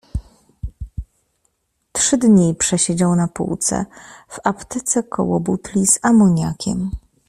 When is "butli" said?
5.39-5.87